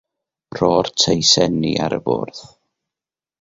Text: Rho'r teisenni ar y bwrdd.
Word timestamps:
Rho'r 0.59 0.89
teisenni 1.03 1.75
ar 1.89 1.97
y 1.99 2.01
bwrdd. 2.09 2.41